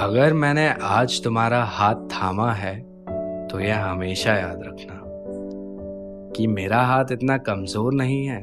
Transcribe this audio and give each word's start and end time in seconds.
अगर 0.00 0.32
मैंने 0.32 0.66
आज 0.82 1.22
तुम्हारा 1.24 1.62
हाथ 1.62 1.94
थामा 1.94 2.52
है 2.52 2.74
तो 3.48 3.58
यह 3.60 3.84
हमेशा 3.84 4.34
याद 4.34 4.62
रखना 4.66 5.00
कि 6.36 6.46
मेरा 6.46 6.80
हाथ 6.82 7.04
इतना 7.12 7.36
कमज़ोर 7.38 7.94
नहीं 7.94 8.24
है 8.26 8.40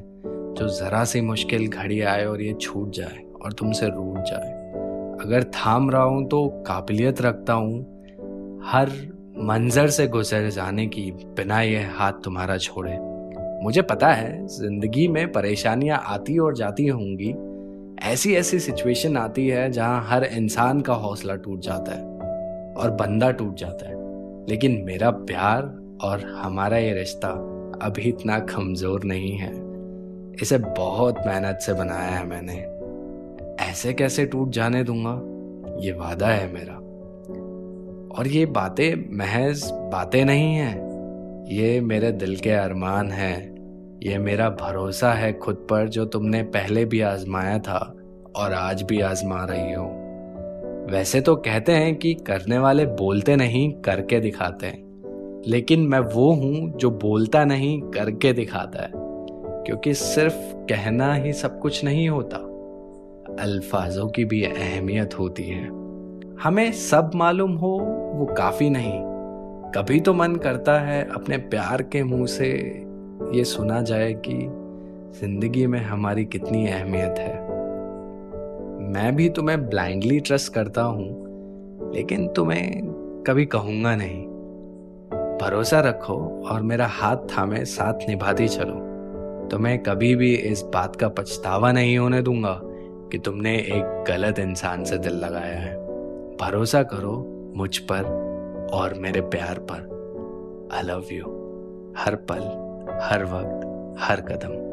जो 0.54 0.68
जरा 0.80 1.04
सी 1.04 1.22
मुश्किल 1.22 1.68
घड़ी 1.68 2.02
आए 2.02 2.26
और 2.26 2.42
ये 2.42 2.54
छूट 2.54 2.90
जाए 2.90 3.24
और 3.44 3.54
तुमसे 3.54 3.88
रूट 3.88 4.18
जाए। 4.18 4.52
अगर 5.26 5.44
थाम 5.44 5.90
रहा 5.90 6.04
हूँ 6.04 6.28
तो 6.28 6.48
काबिलियत 6.68 7.22
रखता 7.22 7.54
हूँ, 7.54 7.80
हर 8.66 8.90
मंजर 9.38 9.88
से 9.88 10.08
गुजर 10.08 10.50
जाने 10.50 10.88
की 10.88 11.12
बिना 11.12 11.62
यह 11.62 11.92
हाथ 11.96 12.24
तुम्हारा 12.24 12.58
छोड़े। 12.58 12.98
मुझे 13.64 13.82
पता 13.82 14.08
है, 14.08 14.48
ज़िंदगी 14.48 15.08
में 15.08 15.32
परेशानियाँ 15.32 16.04
आती 16.06 16.38
और 16.38 16.56
जाती 16.56 16.88
होंगी 16.88 17.34
ऐसी 18.08 18.36
ऐसी 18.36 18.60
सिचुएशन 18.60 19.18
आती 19.18 19.48
है 19.48 19.72
जहाँ 19.72 20.06
हर 20.08 20.24
इंसान 20.24 20.82
का 20.82 20.94
हौसला 20.94 21.36
टूट 21.36 21.60
जाता 21.60 21.92
है 21.92 22.04
और 22.74 22.92
बंदा 22.92 23.32
टूट 23.32 23.56
जाता 23.56 23.90
है। 23.90 23.96
लेकिन 24.50 24.82
मेरा 24.86 25.10
प्यार 25.10 25.64
और 26.04 26.20
हमारा 26.36 26.78
ये 26.78 26.94
रिश्ता 26.94 27.30
अभी 27.82 28.02
इतना 28.02 28.40
कमज़ोर 28.40 29.04
नहीं 29.04 29.32
है। 29.38 29.52
इसे 30.42 30.58
बहुत 30.58 31.16
मेहनत 31.28 31.60
से 31.62 31.74
बनाया 31.74 32.10
है 32.10 32.26
मैंने। 32.26 32.54
ऐसे 33.64 33.94
कैसे 33.94 34.26
टूट 34.26 34.50
जाने 34.50 34.84
दूँगा? 34.84 35.22
ये 35.82 35.92
वादा 35.92 36.28
है 36.28 36.54
मेरा। 36.54 36.74
और 38.18 38.28
ये 38.28 38.46
बातें 38.46 39.18
महज 39.18 39.72
बातें 39.72 40.26
नहीं 40.26 40.56
हैं। 40.56 40.76
ये 41.52 41.82
मेरे 41.82 42.12
दिल 42.12 42.36
के 42.36 42.50
अरमान 42.50 43.12
हैं। 43.12 43.58
ये 44.04 44.18
मेरा 44.18 44.50
भरोसा 44.50 45.14
है 45.14 45.34
खुद 45.34 45.56
पर 45.56 45.88
जो 45.88 46.06
तुमने 46.06 46.44
पहले 46.44 46.86
भी 46.86 47.02
आजमाया 47.02 47.60
था। 47.60 47.94
और 48.38 48.54
आज 48.54 48.84
भी 48.84 49.02
आजमा 49.02 49.46
रही 49.50 49.74
हो। 49.74 50.04
वैसे 50.92 51.22
तो 51.22 51.36
कहते 51.36 51.72
हैं 51.72 51.96
कि 51.96 52.14
करने 52.14 52.58
वाले 52.58 52.86
बोलते 52.86 53.36
नहीं, 53.36 53.72
करके 53.72 54.20
दिखाते 54.20 54.68
हैं। 54.68 54.88
लेकिन 55.48 55.80
मैं 55.80 56.00
वो 56.00 56.32
हूँ 56.32 56.78
जो 56.78 56.92
बोलता 56.92 57.46
नहीं, 57.46 57.82
करके 57.82 58.34
दिखाता 58.34 58.84
है। 58.84 58.92
क्योंकि 59.64 59.94
सिर्फ़ 59.94 60.56
कहना 60.56 61.14
ही 61.14 61.34
सब 61.34 61.60
कुछ 61.60 61.84
नहीं 61.84 62.10
होता। 62.10 62.38
अल्फाजों 63.44 64.08
की 64.08 64.26
भी 64.26 64.44
अहमियत 64.44 65.20
होती 65.20 65.44
है। 65.44 65.66
हमें 66.44 66.72
सब 66.72 67.12
मालूम 67.16 67.52
हो, 67.52 67.80
वो 68.16 68.26
काफ़ी 68.26 68.70
नहीं। 68.70 69.02
कभी 69.72 70.00
तो 70.00 70.14
मन 70.14 70.36
करता 70.36 70.80
है 70.80 71.10
अपने 71.16 71.38
प्यार 71.38 71.82
के 71.82 72.04
मुँह 72.04 72.26
से 72.26 72.50
ये 73.34 73.44
सुना 73.44 73.82
जाए 73.82 74.14
कि 74.14 74.48
ज़िंदगी 75.20 75.68
में 75.68 75.80
हमारी 75.80 76.26
कितनी 76.26 76.68
अहमियत 76.68 77.16
है। 77.20 77.57
मैं 78.88 79.16
भी 79.16 79.30
तुम्हें 79.30 79.70
ब्लाइंडली 79.70 80.20
ट्रस्ट 80.20 80.54
करता 80.54 80.82
हूँ, 80.82 81.08
लेकिन 81.96 82.28
तुम्हें 82.28 82.82
कभी 83.28 83.46
कहूँगा 83.46 83.96
नहीं। 83.96 84.26
भरोसा 85.42 85.80
रखो 85.80 86.44
और 86.50 86.62
मेरा 86.62 86.88
हाथ 86.88 87.18
थामे, 87.18 87.66
साथ 87.66 88.08
निभाती 88.10 88.48
चलो। 88.48 88.88
तुम्हें 89.52 89.84
कभी 89.84 90.16
भी 90.16 90.36
इस 90.36 90.62
बात 90.62 90.96
का 90.96 91.08
पछतावा 91.08 91.72
नहीं 91.72 91.98
होने 91.98 92.22
दूँगा 92.22 92.62
कि 93.12 93.18
तुमने 93.18 93.56
एक 93.56 94.06
गलत 94.08 94.40
इंसान 94.40 94.84
से 94.84 94.98
दिल 94.98 95.14
लगाया 95.14 95.60
है। 95.60 95.76
भरोसा 96.38 96.84
करो 96.84 97.14
मुझ 97.56 97.78
पर 97.78 98.04
और 98.74 98.94
मेरे 98.94 99.22
प्यार 99.22 99.60
पर। 99.72 100.70
आई 100.74 100.84
लव 100.84 101.04
यू 101.12 101.24
हर 101.98 102.16
पल, 102.16 102.44
हर 103.02 103.24
वक्त, 103.24 103.68
हर 104.00 104.22
कदम। 104.22 104.67